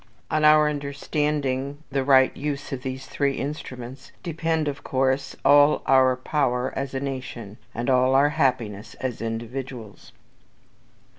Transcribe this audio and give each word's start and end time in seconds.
On 0.31 0.43
our 0.43 0.67
understanding 0.67 1.83
the 1.91 2.03
right 2.03 2.35
use 2.35 2.71
of 2.71 2.81
these 2.81 3.05
three 3.05 3.33
instruments, 3.35 4.11
depend, 4.23 4.67
of 4.67 4.83
course, 4.83 5.35
all 5.45 5.83
our 5.85 6.15
power 6.15 6.73
as 6.75 6.95
a 6.95 6.99
nation, 6.99 7.59
and 7.75 7.87
all 7.87 8.15
our 8.15 8.29
happiness 8.29 8.95
as 8.95 9.21
individuals. 9.21 10.11